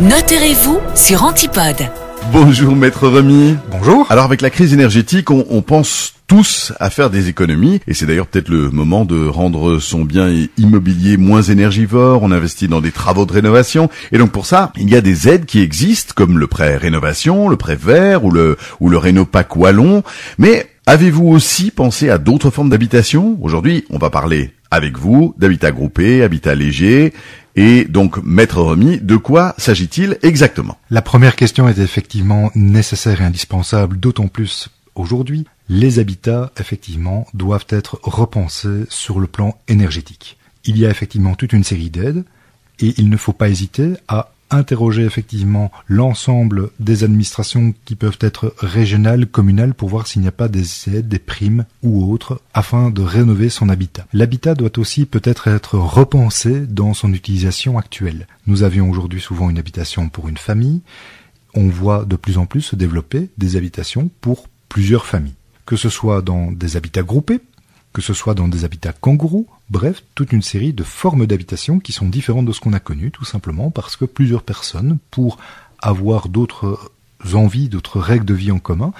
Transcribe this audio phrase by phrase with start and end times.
[0.00, 1.76] Notez-vous sur Antipode.
[2.32, 3.56] Bonjour Maître Remy.
[3.70, 4.06] Bonjour.
[4.08, 8.06] Alors avec la crise énergétique, on, on pense tous à faire des économies et c'est
[8.06, 12.92] d'ailleurs peut-être le moment de rendre son bien immobilier moins énergivore, on investit dans des
[12.92, 16.38] travaux de rénovation et donc pour ça, il y a des aides qui existent comme
[16.38, 20.02] le prêt rénovation, le prêt vert ou le ou le Rénopac Wallon,
[20.38, 23.36] mais avez-vous aussi pensé à d'autres formes d'habitation?
[23.42, 27.12] Aujourd'hui, on va parler avec vous d'habitat groupé, habitat léger
[27.56, 30.78] et donc, Maître Remy, de quoi s'agit-il exactement?
[30.90, 35.46] La première question est effectivement nécessaire et indispensable, d'autant plus aujourd'hui.
[35.68, 40.36] Les habitats, effectivement, doivent être repensés sur le plan énergétique.
[40.64, 42.24] Il y a effectivement toute une série d'aides
[42.80, 48.54] et il ne faut pas hésiter à interroger effectivement l'ensemble des administrations qui peuvent être
[48.58, 52.90] régionales, communales, pour voir s'il n'y a pas des aides, des primes ou autres, afin
[52.90, 54.06] de rénover son habitat.
[54.12, 58.26] L'habitat doit aussi peut-être être repensé dans son utilisation actuelle.
[58.46, 60.80] Nous avions aujourd'hui souvent une habitation pour une famille.
[61.54, 65.34] On voit de plus en plus se développer des habitations pour plusieurs familles.
[65.66, 67.40] Que ce soit dans des habitats groupés,
[67.92, 71.92] que ce soit dans des habitats kangourous, bref, toute une série de formes d'habitation qui
[71.92, 75.38] sont différentes de ce qu'on a connu, tout simplement parce que plusieurs personnes, pour
[75.80, 76.92] avoir d'autres
[77.34, 78.92] envies, d'autres règles de vie en commun,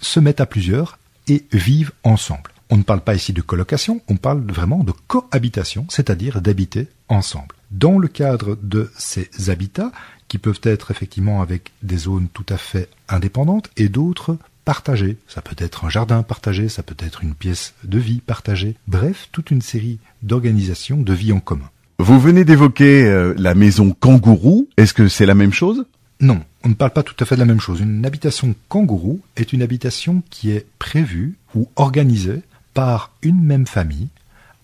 [0.00, 2.50] se mettent à plusieurs et vivent ensemble.
[2.70, 7.54] On ne parle pas ici de colocation, on parle vraiment de cohabitation, c'est-à-dire d'habiter ensemble.
[7.70, 9.92] Dans le cadre de ces habitats,
[10.28, 14.36] qui peuvent être effectivement avec des zones tout à fait indépendantes et d'autres
[14.68, 15.16] partagé.
[15.28, 18.74] Ça peut être un jardin partagé, ça peut être une pièce de vie partagée.
[18.86, 21.70] Bref, toute une série d'organisations de vie en commun.
[21.98, 24.68] Vous venez d'évoquer euh, la maison kangourou.
[24.76, 25.86] Est-ce que c'est la même chose?
[26.20, 27.80] Non, on ne parle pas tout à fait de la même chose.
[27.80, 32.42] Une habitation kangourou est une habitation qui est prévue ou organisée
[32.74, 34.08] par une même famille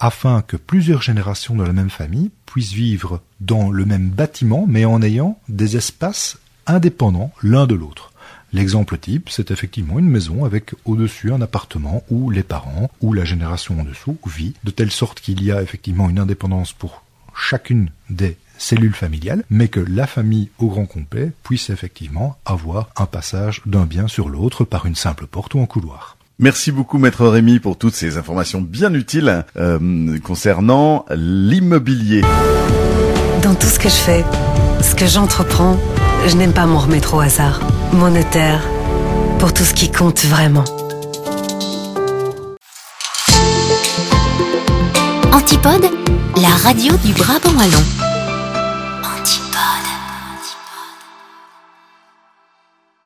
[0.01, 4.85] afin que plusieurs générations de la même famille puissent vivre dans le même bâtiment mais
[4.85, 8.13] en ayant des espaces indépendants l'un de l'autre.
[8.55, 13.25] L'exemple type, c'est effectivement une maison avec au-dessus un appartement où les parents ou la
[13.25, 17.03] génération en dessous vit, de telle sorte qu'il y a effectivement une indépendance pour
[17.37, 23.07] chacune des cellules familiales, mais que la famille au grand complet puisse effectivement avoir un
[23.07, 26.17] passage d'un bien sur l'autre par une simple porte ou un couloir.
[26.39, 32.21] Merci beaucoup Maître Rémy pour toutes ces informations bien utiles euh, concernant l'immobilier.
[33.43, 34.25] Dans tout ce que je fais,
[34.81, 35.77] ce que j'entreprends,
[36.29, 37.61] je n'aime pas m'en remettre au hasard.
[37.93, 38.63] Mon notaire,
[39.39, 40.65] pour tout ce qui compte vraiment.
[45.33, 45.87] Antipode,
[46.37, 48.04] la radio du Brabant Wallon.